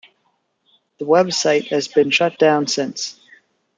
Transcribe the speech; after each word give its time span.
The 0.97 1.05
website 1.05 1.67
has 1.67 1.87
been 1.87 2.09
shutdown 2.09 2.65
since. 2.65 3.19